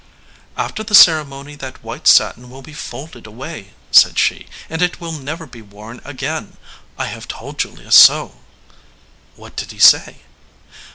[0.57, 5.11] "After the ceremony that white satin will be folded away," said she, "and it will
[5.11, 6.57] never be worn again;
[6.97, 8.39] I have told Julius so."
[9.35, 10.21] "What did he say?"